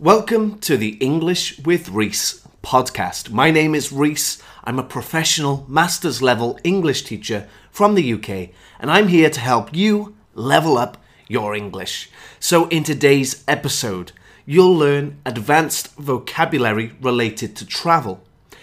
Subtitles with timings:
[0.00, 3.30] Welcome to the English with Rhys podcast.
[3.30, 4.40] My name is Rhys.
[4.62, 9.74] I'm a professional master's level English teacher from the UK, and I'm here to help
[9.74, 12.10] you level up your English.
[12.38, 14.12] So, in today's episode,
[14.46, 18.22] you'll learn advanced vocabulary related to travel.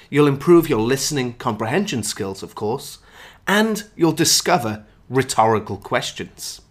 [0.09, 2.99] You'll improve your listening comprehension skills, of course,
[3.45, 6.61] and you'll discover rhetorical questions.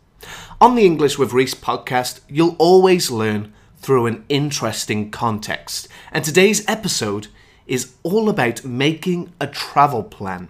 [0.58, 3.52] On the English with Rhys podcast, you'll always learn
[3.84, 5.88] through an interesting context.
[6.10, 7.26] And today's episode
[7.66, 10.48] is all about making a travel plan.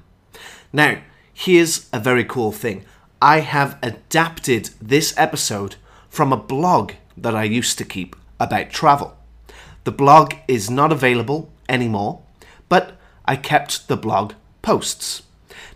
[0.72, 1.00] Now,
[1.32, 2.84] here's a very cool thing
[3.20, 5.74] I have adapted this episode
[6.08, 9.16] from a blog that I used to keep about travel.
[9.82, 12.22] The blog is not available anymore,
[12.68, 12.92] but
[13.24, 15.22] I kept the blog posts.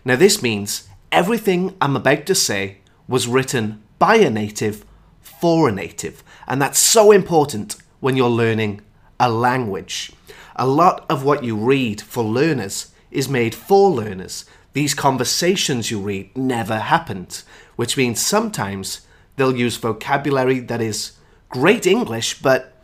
[0.05, 4.85] Now, this means everything I'm about to say was written by a native
[5.21, 6.23] for a native.
[6.49, 8.81] And that's so important when you're learning
[9.19, 10.11] a language.
[10.55, 14.45] A lot of what you read for learners is made for learners.
[14.73, 17.43] These conversations you read never happened,
[17.75, 19.01] which means sometimes
[19.35, 21.13] they'll use vocabulary that is
[21.49, 22.75] great English, but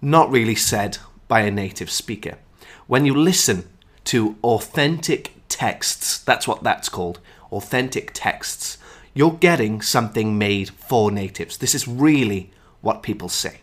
[0.00, 2.38] not really said by a native speaker.
[2.86, 3.68] When you listen
[4.04, 7.20] to authentic texts, that's what that's called
[7.52, 8.78] authentic texts,
[9.12, 11.58] you're getting something made for natives.
[11.58, 13.60] This is really what people say.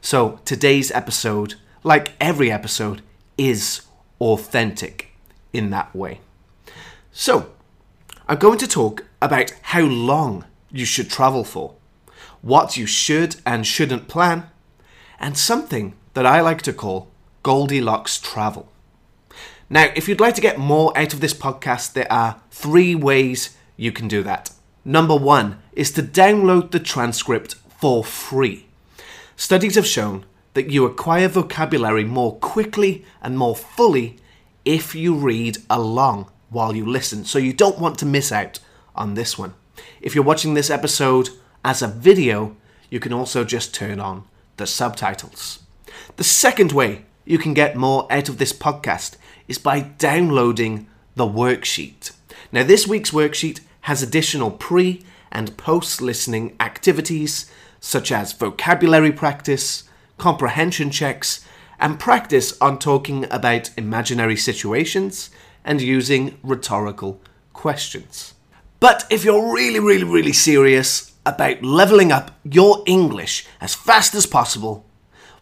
[0.00, 3.02] So today's episode, like every episode,
[3.36, 3.82] is
[4.20, 5.10] authentic
[5.52, 6.20] in that way.
[7.12, 7.50] So,
[8.28, 11.74] I'm going to talk about how long you should travel for,
[12.42, 14.48] what you should and shouldn't plan,
[15.18, 17.08] and something that I like to call
[17.42, 18.70] Goldilocks travel.
[19.68, 23.56] Now, if you'd like to get more out of this podcast, there are three ways
[23.76, 24.50] you can do that.
[24.84, 28.66] Number one is to download the transcript for free.
[29.36, 34.16] Studies have shown that you acquire vocabulary more quickly and more fully
[34.64, 38.58] if you read along while you listen, so you don't want to miss out
[38.94, 39.54] on this one.
[40.00, 41.30] If you're watching this episode
[41.64, 42.56] as a video,
[42.90, 44.24] you can also just turn on
[44.56, 45.60] the subtitles.
[46.16, 49.16] The second way you can get more out of this podcast
[49.48, 52.12] is by downloading the worksheet.
[52.52, 55.02] Now, this week's worksheet has additional pre
[55.32, 59.84] and post listening activities such as vocabulary practice,
[60.18, 61.44] comprehension checks,
[61.78, 65.30] and practice on talking about imaginary situations
[65.64, 67.20] and using rhetorical
[67.52, 68.34] questions.
[68.78, 74.26] But if you're really, really, really serious about leveling up your English as fast as
[74.26, 74.86] possible,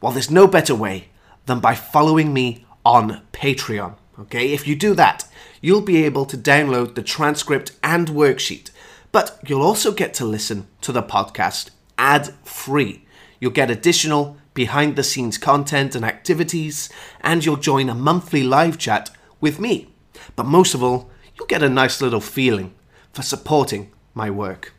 [0.00, 1.08] well, there's no better way
[1.46, 3.94] than by following me on Patreon.
[4.20, 5.28] Okay, if you do that,
[5.60, 8.70] you'll be able to download the transcript and worksheet,
[9.12, 13.04] but you'll also get to listen to the podcast ad free.
[13.40, 16.88] You'll get additional behind the scenes content and activities,
[17.20, 19.10] and you'll join a monthly live chat
[19.40, 19.88] with me.
[20.34, 22.74] But most of all, you'll get a nice little feeling
[23.12, 24.72] for supporting my work.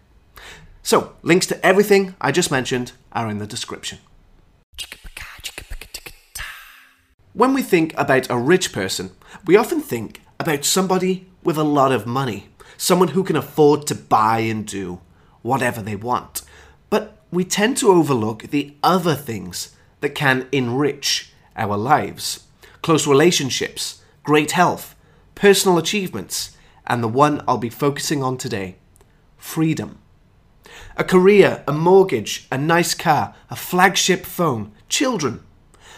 [0.84, 4.00] So, links to everything I just mentioned are in the description.
[7.34, 9.12] When we think about a rich person,
[9.46, 13.96] we often think about somebody with a lot of money, someone who can afford to
[13.96, 15.00] buy and do
[15.42, 16.42] whatever they want.
[16.90, 22.46] But we tend to overlook the other things that can enrich our lives
[22.82, 24.96] close relationships, great health,
[25.36, 26.56] personal achievements,
[26.88, 28.78] and the one I'll be focusing on today
[29.38, 29.98] freedom.
[30.98, 35.42] A career, a mortgage, a nice car, a flagship phone, children.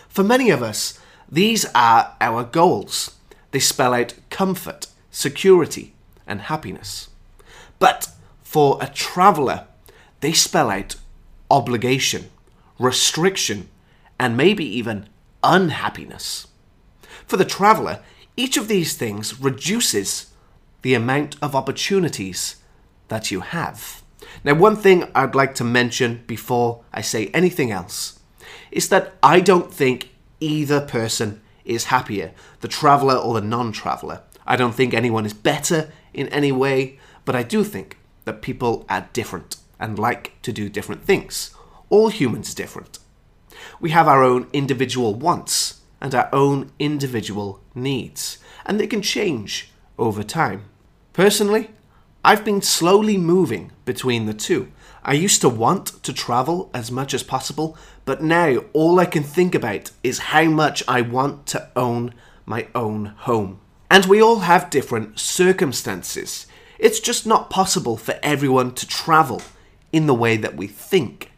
[0.08, 1.00] For many of us,
[1.30, 3.16] these are our goals.
[3.52, 5.94] They spell out comfort, security,
[6.28, 7.10] and happiness.
[7.80, 8.10] But
[8.44, 9.68] for a traveller,
[10.22, 10.96] they spell out
[11.50, 12.30] obligation,
[12.80, 13.68] restriction,
[14.20, 15.10] and maybe even
[15.44, 16.48] unhappiness.
[17.28, 18.00] For the traveller,
[18.38, 20.32] each of these things reduces
[20.82, 22.58] the amount of opportunities
[23.10, 24.02] that you have.
[24.44, 28.20] Now, one thing I'd like to mention before I say anything else
[28.72, 32.32] is that I don't think either person is happier,
[32.62, 34.22] the traveller or the non traveller.
[34.48, 38.86] I don't think anyone is better in any way, but I do think that people
[38.90, 41.54] are different and like to do different things.
[41.90, 43.00] All humans are different.
[43.82, 49.72] We have our own individual wants and our own individual needs, and they can change
[49.98, 50.66] over time.
[51.14, 51.72] Personally,
[52.24, 54.72] I've been slowly moving between the two.
[55.04, 57.76] I used to want to travel as much as possible,
[58.06, 62.14] but now all I can think about is how much I want to own
[62.46, 63.60] my own home.
[63.90, 66.46] And we all have different circumstances.
[66.78, 69.42] It's just not possible for everyone to travel
[69.92, 71.32] in the way that we think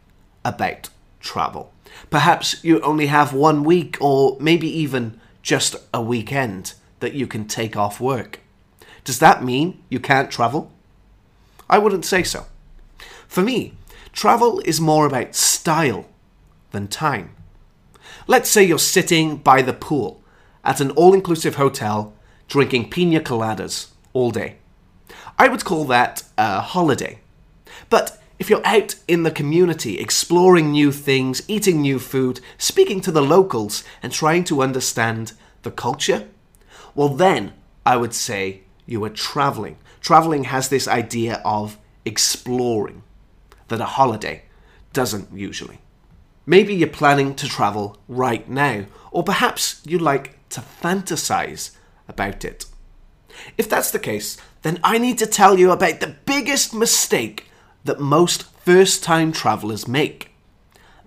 [0.44, 0.88] about
[1.20, 1.72] travel.
[2.10, 7.46] Perhaps you only have one week or maybe even just a weekend that you can
[7.46, 8.40] take off work.
[9.04, 10.72] Does that mean you can't travel?
[11.68, 12.46] I wouldn't say so.
[13.28, 13.74] For me,
[14.12, 16.06] travel is more about style
[16.72, 17.34] than time.
[18.26, 20.22] Let's say you're sitting by the pool
[20.62, 22.14] at an all inclusive hotel
[22.48, 24.56] drinking pina coladas all day.
[25.38, 27.20] I would call that a holiday.
[27.90, 33.12] But if you're out in the community, exploring new things, eating new food, speaking to
[33.12, 35.32] the locals, and trying to understand
[35.62, 36.28] the culture,
[36.94, 37.52] well, then
[37.86, 39.76] I would say you are traveling.
[40.00, 43.02] Traveling has this idea of exploring
[43.68, 44.42] that a holiday
[44.92, 45.78] doesn't usually.
[46.46, 51.70] Maybe you're planning to travel right now, or perhaps you like to fantasize
[52.08, 52.66] about it.
[53.56, 57.48] If that's the case, then I need to tell you about the biggest mistake
[57.84, 60.30] that most first time travelers make.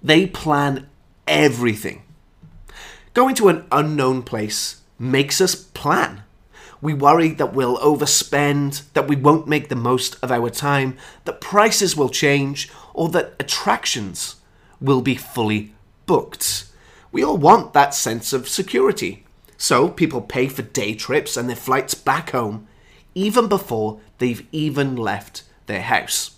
[0.01, 0.87] They plan
[1.27, 2.03] everything.
[3.13, 6.23] Going to an unknown place makes us plan.
[6.79, 10.95] We worry that we'll overspend, that we won't make the most of our time,
[11.25, 14.35] that prices will change, or that attractions
[14.79, 15.73] will be fully
[16.05, 16.65] booked.
[17.11, 19.25] We all want that sense of security.
[19.57, 22.67] So people pay for day trips and their flights back home
[23.15, 26.36] even before they've even left their house.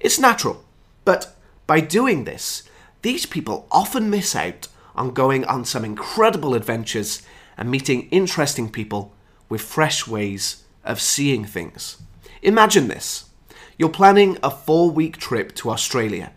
[0.00, 0.64] It's natural,
[1.04, 1.34] but
[1.66, 2.62] by doing this,
[3.02, 7.22] these people often miss out on going on some incredible adventures
[7.56, 9.12] and meeting interesting people
[9.48, 11.98] with fresh ways of seeing things.
[12.42, 13.30] Imagine this
[13.78, 16.32] you're planning a four week trip to Australia.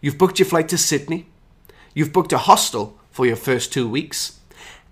[0.00, 1.26] You've booked your flight to Sydney,
[1.94, 4.40] you've booked a hostel for your first two weeks,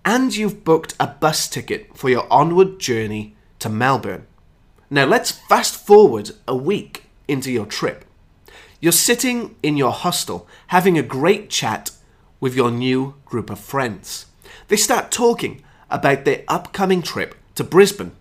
[0.05, 4.26] and you've booked a bus ticket for your onward journey to Melbourne.
[4.90, 8.04] Now let's fast forward a week into your trip.
[8.80, 11.90] You're sitting in your hostel having a great chat
[12.40, 14.26] with your new group of friends.
[14.69, 18.12] They start talking about their upcoming trip to Brisbane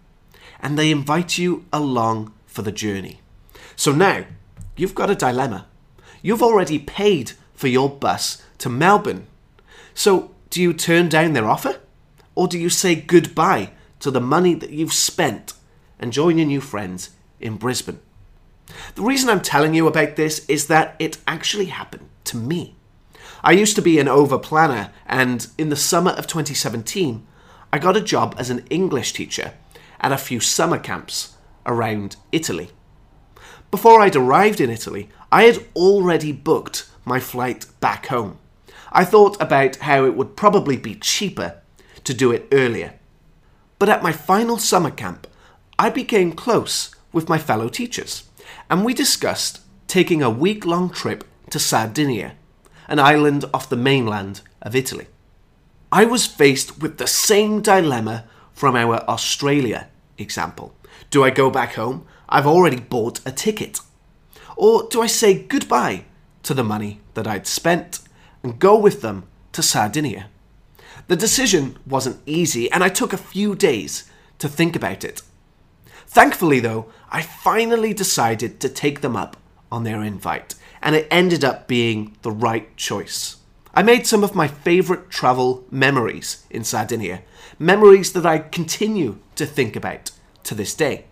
[0.61, 3.21] and they invite you along for the journey.
[3.75, 4.25] So now
[4.75, 5.65] you've got a dilemma.
[6.21, 9.25] You've already paid for your bus to Melbourne.
[9.93, 11.79] So do you turn down their offer?
[12.35, 15.53] Or do you say goodbye to the money that you've spent
[15.99, 17.09] and join your new friends
[17.39, 17.99] in Brisbane?
[18.95, 22.75] The reason I'm telling you about this is that it actually happened to me.
[23.43, 27.25] I used to be an over planner, and in the summer of 2017,
[27.73, 29.53] I got a job as an English teacher
[29.99, 31.35] at a few summer camps
[31.65, 32.69] around Italy.
[33.71, 38.37] Before I'd arrived in Italy, I had already booked my flight back home.
[38.91, 41.61] I thought about how it would probably be cheaper
[42.03, 42.95] to do it earlier.
[43.79, 45.27] But at my final summer camp,
[45.79, 48.23] I became close with my fellow teachers
[48.71, 52.35] and we discussed taking a week long trip to Sardinia,
[52.87, 55.07] an island off the mainland of Italy.
[55.91, 58.23] I was faced with the same dilemma
[58.53, 60.73] from our Australia example.
[61.09, 62.05] Do I go back home?
[62.29, 63.81] I've already bought a ticket.
[64.55, 66.05] Or do I say goodbye
[66.43, 67.99] to the money that I'd spent
[68.41, 70.29] and go with them to Sardinia?
[71.09, 74.09] The decision wasn't easy, and I took a few days
[74.39, 75.23] to think about it.
[76.11, 79.37] Thankfully, though, I finally decided to take them up
[79.71, 83.37] on their invite, and it ended up being the right choice.
[83.73, 87.21] I made some of my favourite travel memories in Sardinia,
[87.57, 90.11] memories that I continue to think about
[90.43, 91.05] to this day.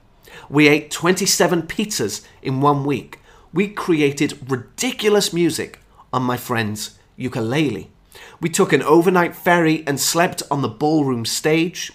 [0.50, 3.20] We ate 27 pizzas in one week.
[3.54, 5.80] We created ridiculous music
[6.12, 7.90] on my friend's ukulele.
[8.42, 11.94] We took an overnight ferry and slept on the ballroom stage.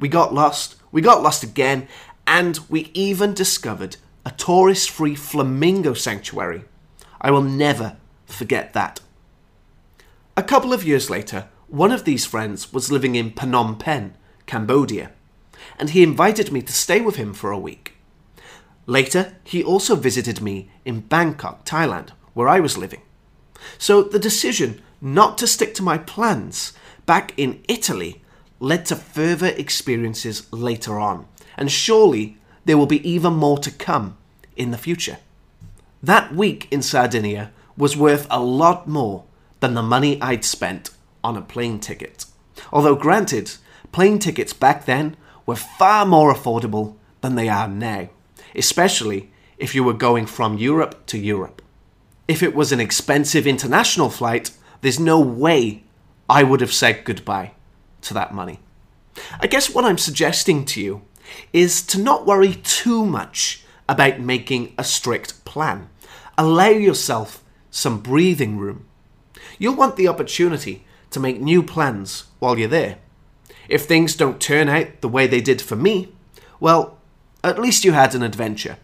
[0.00, 0.76] We got lost.
[0.92, 1.88] We got lost again
[2.26, 6.64] and we even discovered a tourist free flamingo sanctuary.
[7.20, 9.00] I will never forget that.
[10.36, 14.14] A couple of years later, one of these friends was living in Phnom Penh,
[14.46, 15.12] Cambodia,
[15.78, 17.94] and he invited me to stay with him for a week.
[18.86, 23.02] Later, he also visited me in Bangkok, Thailand, where I was living.
[23.78, 26.72] So the decision not to stick to my plans
[27.04, 28.22] back in Italy
[28.60, 34.16] led to further experiences later on and surely there will be even more to come
[34.56, 35.18] in the future.
[36.02, 39.24] That week in Sardinia was worth a lot more
[39.60, 40.90] than the money I'd spent
[41.22, 42.24] on a plane ticket.
[42.72, 43.52] Although, granted,
[43.92, 48.08] plane tickets back then were far more affordable than they are now,
[48.54, 51.62] especially if you were going from Europe to Europe.
[52.28, 55.84] If it was an expensive international flight, there's no way
[56.28, 57.52] I would have said goodbye
[58.02, 58.60] to that money.
[59.40, 61.02] I guess what I'm suggesting to you
[61.52, 65.88] is to not worry too much about making a strict plan.
[66.38, 68.86] Allow yourself some breathing room.
[69.58, 72.98] You'll want the opportunity to make new plans while you're there.
[73.68, 76.12] If things don't turn out the way they did for me,
[76.60, 76.98] well,
[77.42, 78.78] at least you had an adventure.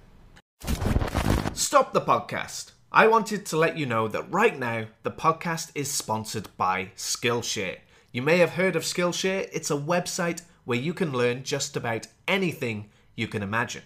[1.53, 2.73] Stop the podcast.
[2.91, 7.79] I wanted to let you know that right now the podcast is sponsored by Skillshare.
[8.13, 12.07] You may have heard of Skillshare, it's a website where you can learn just about
[12.27, 13.83] anything you can imagine.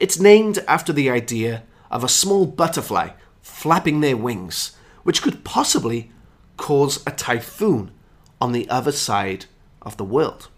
[0.00, 3.10] It's named after the idea of a small butterfly
[3.42, 6.10] flapping their wings, which could possibly
[6.56, 7.92] cause a typhoon
[8.40, 9.44] on the other side
[9.80, 10.48] of the world.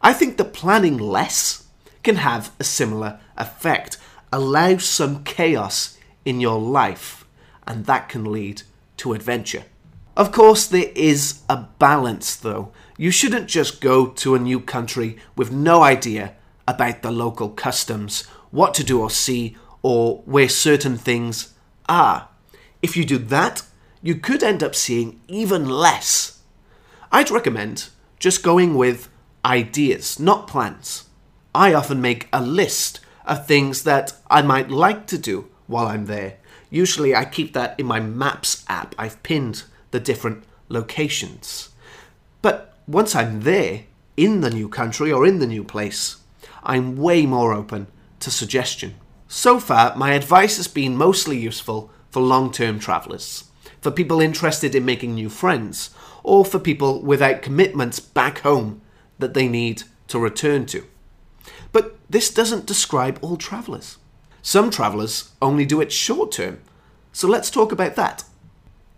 [0.00, 1.66] I think that planning less
[2.02, 3.98] can have a similar effect.
[4.32, 7.26] Allow some chaos in your life,
[7.66, 8.62] and that can lead
[8.96, 9.64] to adventure.
[10.20, 12.72] Of course, there is a balance though.
[12.98, 16.34] You shouldn't just go to a new country with no idea
[16.68, 21.54] about the local customs, what to do or see, or where certain things
[21.88, 22.28] are.
[22.82, 23.62] If you do that,
[24.02, 26.42] you could end up seeing even less.
[27.10, 29.08] I'd recommend just going with
[29.42, 31.04] ideas, not plans.
[31.54, 36.04] I often make a list of things that I might like to do while I'm
[36.04, 36.36] there.
[36.68, 38.94] Usually I keep that in my Maps app.
[38.98, 41.70] I've pinned the different locations.
[42.42, 43.84] But once I'm there,
[44.16, 46.16] in the new country or in the new place,
[46.62, 47.86] I'm way more open
[48.20, 48.96] to suggestion.
[49.28, 53.44] So far, my advice has been mostly useful for long term travellers
[53.80, 55.90] for people interested in making new friends,
[56.22, 58.82] or for people without commitments back home
[59.18, 60.84] that they need to return to.
[61.72, 63.96] But this doesn't describe all travellers.
[64.42, 66.60] Some travellers only do it short term,
[67.12, 68.24] so let's talk about that.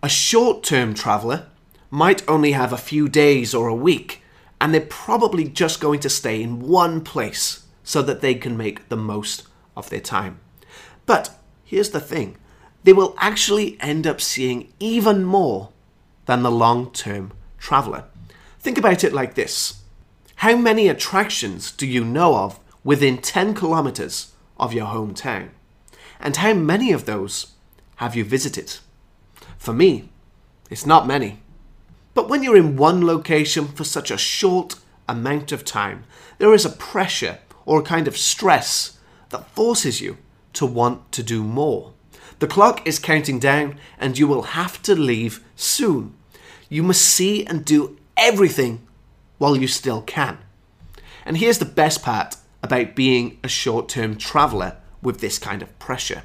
[0.03, 1.47] A short term traveller
[1.89, 4.21] might only have a few days or a week,
[4.59, 8.89] and they're probably just going to stay in one place so that they can make
[8.89, 10.41] the most of their time.
[11.05, 12.35] But here's the thing
[12.83, 15.69] they will actually end up seeing even more
[16.25, 18.03] than the long term traveller.
[18.59, 19.83] Think about it like this
[20.35, 25.51] How many attractions do you know of within 10 kilometres of your hometown?
[26.19, 27.53] And how many of those
[27.95, 28.79] have you visited?
[29.63, 30.09] For me,
[30.69, 31.39] it's not many.
[32.13, 34.75] But when you're in one location for such a short
[35.07, 36.03] amount of time,
[36.37, 40.17] there is a pressure or a kind of stress that forces you
[40.51, 41.93] to want to do more.
[42.39, 46.13] The clock is counting down, and you will have to leave soon.
[46.67, 48.85] You must see and do everything
[49.37, 50.39] while you still can.
[51.25, 55.79] And here's the best part about being a short term traveller with this kind of
[55.79, 56.23] pressure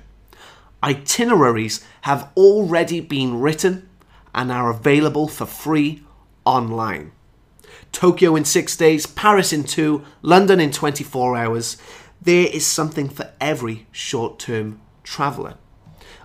[0.83, 3.89] itineraries have already been written
[4.35, 6.03] and are available for free
[6.45, 7.13] online.
[7.93, 11.77] Tokyo in six days, Paris in two, London in 24 hours.
[12.21, 15.55] There is something for every short term traveller.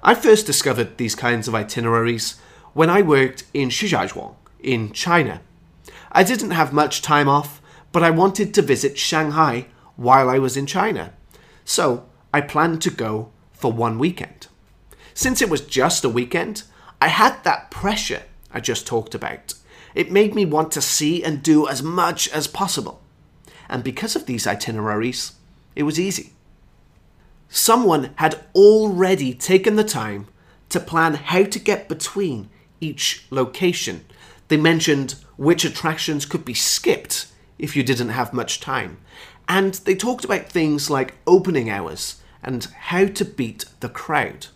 [0.02, 2.40] I first discovered these kinds of itineraries
[2.74, 5.42] when I worked in Shijiazhuang in China.
[6.12, 10.58] I didn't have much time off, but I wanted to visit Shanghai while I was
[10.58, 11.14] in China.
[11.64, 13.32] So I planned to go
[13.64, 14.48] for one weekend.
[15.14, 16.64] Since it was just a weekend,
[17.02, 19.54] I had that pressure I just talked about.
[19.96, 23.02] It made me want to see and do as much as possible.
[23.70, 25.34] And because of these itineraries,
[25.76, 26.34] it was easy
[27.54, 30.28] someone had already taken the time
[30.70, 32.50] to plan how to get between
[32.82, 34.04] each location.
[34.48, 37.28] They mentioned which attractions could be skipped
[37.60, 38.98] if you didn't have much time.
[39.48, 44.48] And they talked about things like opening hours and how to beat the crowd.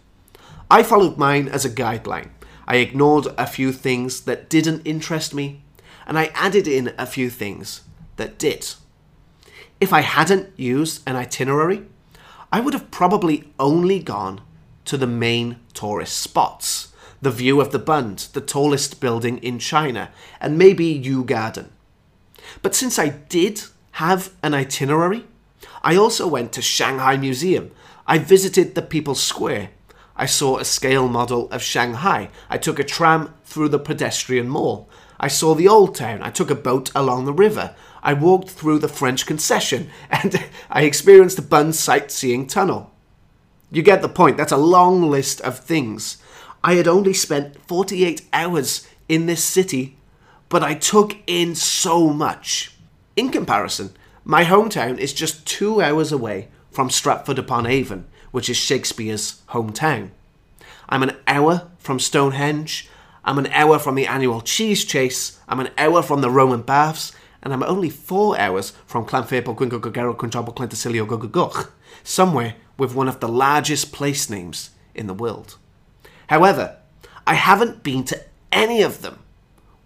[0.69, 2.29] I followed mine as a guideline.
[2.67, 5.61] I ignored a few things that didn't interest me,
[6.05, 7.81] and I added in a few things
[8.17, 8.73] that did.
[9.79, 11.85] If I hadn't used an itinerary,
[12.51, 14.41] I would have probably only gone
[14.85, 16.93] to the main tourist spots.
[17.21, 21.71] the view of the Bund, the tallest building in China, and maybe Yu Garden.
[22.61, 23.63] But since I did
[23.93, 25.25] have an itinerary,
[25.87, 27.71] I also went to Shanghai Museum.
[28.05, 29.69] I visited the People's Square.
[30.17, 32.27] I saw a scale model of Shanghai.
[32.49, 34.89] I took a tram through the pedestrian mall.
[35.17, 36.21] I saw the old town.
[36.21, 37.73] I took a boat along the river.
[38.03, 42.91] I walked through the French concession and I experienced the Bund sightseeing tunnel.
[43.71, 44.35] You get the point.
[44.35, 46.17] That's a long list of things.
[46.65, 49.95] I had only spent 48 hours in this city,
[50.49, 52.73] but I took in so much.
[53.15, 53.95] In comparison,
[54.29, 60.09] my hometown is just two hours away from Stratford upon Avon, which is Shakespeare's hometown.
[60.89, 62.89] I'm an hour from Stonehenge,
[63.23, 67.13] I'm an hour from the annual cheese chase, I'm an hour from the Roman baths,
[67.41, 71.71] and I'm only four hours from Llanfairpwll, Gwynco, Gogero, Clentacilio, Gogogoch,
[72.03, 75.55] somewhere with one of the largest place names in the world.
[76.27, 76.75] However,
[77.25, 79.19] I haven't been to any of them.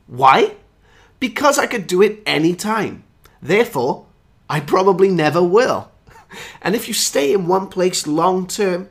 [0.07, 0.55] Why?
[1.19, 3.03] Because I could do it any time.
[3.39, 4.07] Therefore,
[4.51, 5.89] I probably never will.
[6.61, 8.89] And if you stay in one place long term,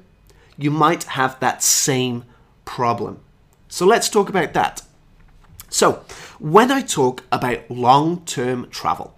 [0.56, 2.24] you might have that same
[2.64, 3.20] problem.
[3.68, 4.80] So let's talk about that.
[5.68, 6.02] So,
[6.38, 9.14] when I talk about long term travel,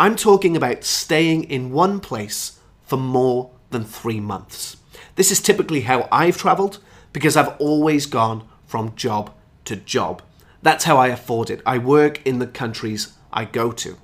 [0.00, 4.78] I'm talking about staying in one place for more than three months.
[5.14, 6.80] This is typically how I've travelled
[7.12, 9.32] because I've always gone from job
[9.66, 10.20] to job.
[10.62, 11.62] That's how I afford it.
[11.64, 13.96] I work in the countries I go to.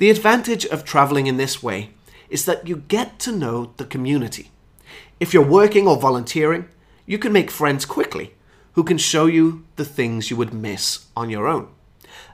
[0.00, 1.90] The advantage of travelling in this way
[2.30, 4.50] is that you get to know the community.
[5.20, 6.70] If you're working or volunteering,
[7.04, 8.32] you can make friends quickly
[8.72, 11.68] who can show you the things you would miss on your own.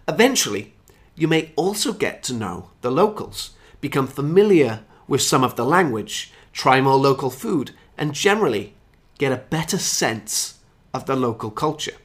[0.07, 0.75] Eventually,
[1.17, 6.33] you may also get to know the locals, become familiar with some of the language,
[6.53, 8.75] try more local food, and generally
[9.19, 10.61] get a better sense
[10.95, 11.97] of the local culture.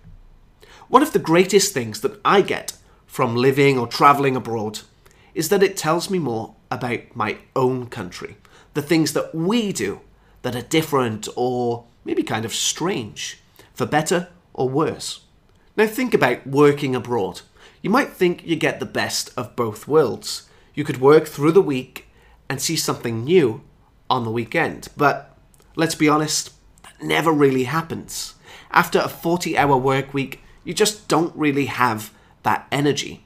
[0.88, 2.74] One of the greatest things that I get
[3.06, 4.80] from living or travelling abroad
[5.34, 8.38] is that it tells me more about my own country,
[8.74, 10.02] the things that we do
[10.42, 13.40] that are different or maybe kind of strange
[13.74, 15.22] for better or worse.
[15.78, 17.42] Now, think about working abroad.
[17.82, 20.50] You might think you get the best of both worlds.
[20.74, 22.08] You could work through the week
[22.50, 23.64] and see something new
[24.10, 25.38] on the weekend, but
[25.76, 26.52] let's be honest,
[26.84, 28.36] that never really happens.
[28.72, 32.12] After a 40 hour work week, you just don't really have
[32.44, 33.26] that energy.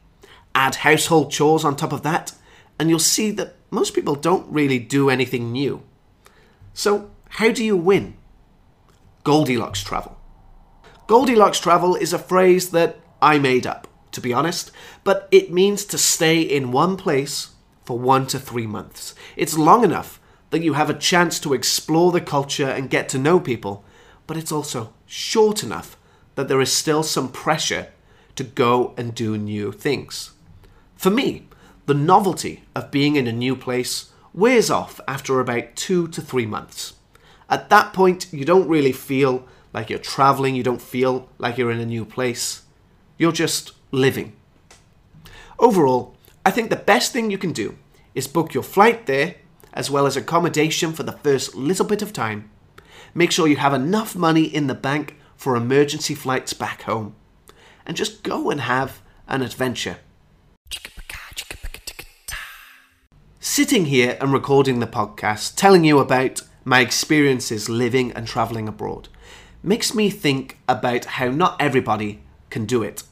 [0.55, 2.31] Add household chores on top of that,
[2.79, 5.83] and you'll see that most people don't really do anything new.
[6.73, 8.15] So, how do you win?
[9.23, 10.17] Goldilocks travel.
[11.07, 14.71] Goldilocks travel is a phrase that I made up, to be honest,
[15.03, 17.49] but it means to stay in one place
[17.83, 19.13] for one to three months.
[19.35, 20.19] It's long enough
[20.51, 23.83] that you have a chance to explore the culture and get to know people,
[24.25, 25.97] but it's also short enough
[26.35, 27.89] that there is still some pressure
[28.35, 30.31] to go and do new things.
[30.95, 31.47] For me,
[31.85, 36.45] the novelty of being in a new place wears off after about two to three
[36.45, 36.93] months.
[37.49, 41.71] At that point, you don't really feel like you're traveling, you don't feel like you're
[41.71, 42.63] in a new place.
[43.17, 44.33] You're just living.
[45.59, 47.77] Overall, I think the best thing you can do
[48.13, 49.35] is book your flight there,
[49.73, 52.49] as well as accommodation for the first little bit of time.
[53.13, 57.15] Make sure you have enough money in the bank for emergency flights back home.
[57.85, 59.97] And just go and have an adventure.
[63.57, 69.07] Sitting here and recording the podcast, telling you about my experiences living and travelling abroad,
[69.63, 73.03] makes me think about how not everybody can do it.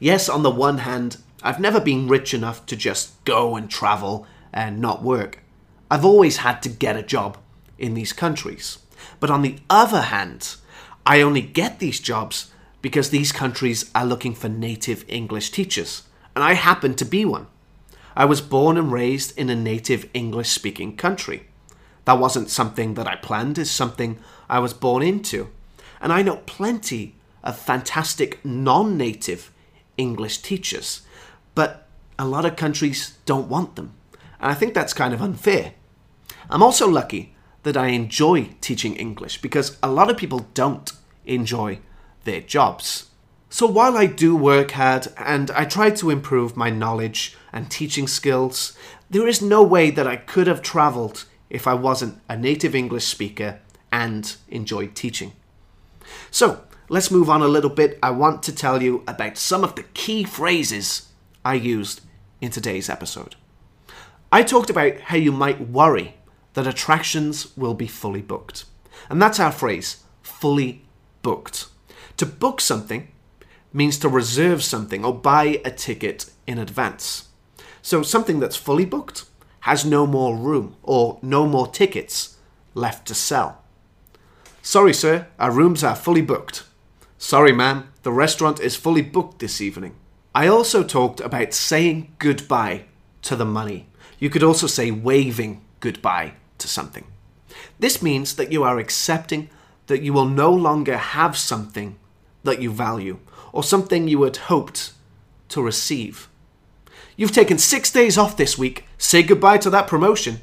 [0.00, 4.26] Yes, on the one hand, I've never been rich enough to just go and travel
[4.52, 5.44] and not work.
[5.88, 7.38] I've always had to get a job
[7.78, 8.78] in these countries.
[9.20, 10.56] But on the other hand,
[11.06, 12.50] I only get these jobs
[12.82, 16.02] because these countries are looking for native English teachers,
[16.34, 17.46] and I happen to be one.
[18.16, 21.48] I was born and raised in a native English speaking country.
[22.04, 25.48] That wasn't something that I planned, it's something I was born into.
[26.00, 29.50] And I know plenty of fantastic non native
[29.96, 31.02] English teachers,
[31.54, 33.94] but a lot of countries don't want them.
[34.40, 35.74] And I think that's kind of unfair.
[36.50, 40.92] I'm also lucky that I enjoy teaching English because a lot of people don't
[41.24, 41.80] enjoy
[42.24, 43.10] their jobs.
[43.54, 48.08] So while I do work hard and I try to improve my knowledge and teaching
[48.08, 48.76] skills,
[49.08, 53.04] there is no way that I could have travelled if I wasn't a native English
[53.04, 53.60] speaker
[53.92, 55.34] and enjoyed teaching.
[56.32, 57.96] So, let's move on a little bit.
[58.02, 61.12] I want to tell you about some of the key phrases
[61.44, 62.00] I used
[62.40, 63.36] in today's episode.
[64.32, 66.16] I talked about how you might worry
[66.54, 68.64] that attractions will be fully booked.
[69.08, 70.82] And that's our phrase, fully
[71.22, 71.68] booked.
[72.16, 73.12] To book something
[73.74, 77.28] means to reserve something or buy a ticket in advance.
[77.82, 79.24] So something that's fully booked
[79.60, 82.38] has no more room or no more tickets
[82.72, 83.62] left to sell.
[84.62, 86.62] Sorry, sir, our rooms are fully booked.
[87.18, 89.96] Sorry, ma'am, the restaurant is fully booked this evening.
[90.34, 92.84] I also talked about saying goodbye
[93.22, 93.88] to the money.
[94.18, 97.06] You could also say waving goodbye to something.
[97.78, 99.50] This means that you are accepting
[99.86, 101.96] that you will no longer have something
[102.44, 103.18] that you value
[103.52, 104.92] or something you had hoped
[105.48, 106.28] to receive.
[107.16, 108.84] You've taken six days off this week.
[108.98, 110.40] Say goodbye to that promotion.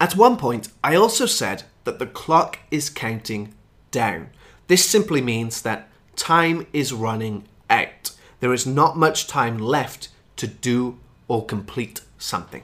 [0.00, 3.54] At one point, I also said that the clock is counting
[3.90, 4.30] down.
[4.68, 8.12] This simply means that time is running out.
[8.40, 12.62] There is not much time left to do or complete something.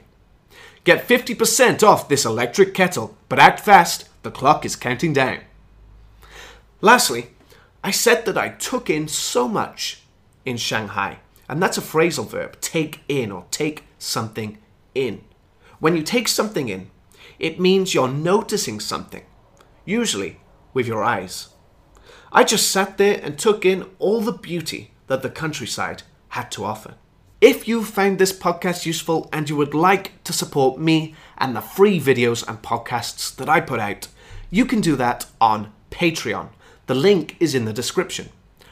[0.83, 5.39] Get 50% off this electric kettle, but act fast, the clock is counting down.
[6.81, 7.29] Lastly,
[7.83, 10.01] I said that I took in so much
[10.45, 14.57] in Shanghai, and that's a phrasal verb, take in or take something
[14.93, 15.23] in.
[15.79, 16.91] When you take something in,
[17.39, 19.23] it means you're noticing something,
[19.85, 20.41] usually
[20.73, 21.49] with your eyes.
[22.31, 26.65] I just sat there and took in all the beauty that the countryside had to
[26.65, 26.95] offer.
[27.41, 31.61] If you found this podcast useful and you would like to support me and the
[31.61, 34.09] free videos and podcasts that I put out,
[34.49, 36.49] you can do that on Patreon.
[36.89, 38.29] The link is in the description.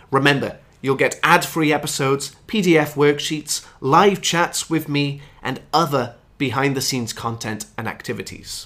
[0.10, 6.76] Remember, you'll get ad free episodes, PDF worksheets, live chats with me, and other behind
[6.76, 8.66] the scenes content and activities.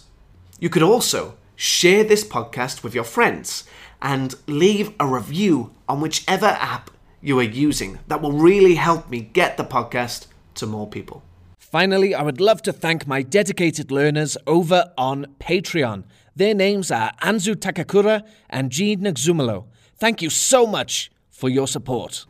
[0.58, 3.66] You could also share this podcast with your friends
[4.02, 8.00] and leave a review on whichever app you are using.
[8.08, 11.24] That will really help me get the podcast to more people.
[11.58, 16.06] Finally, I would love to thank my dedicated learners over on Patreon.
[16.36, 19.66] Their names are Anzu Takakura and Jean Nagzumalo.
[19.98, 22.26] Thank you so much for your support.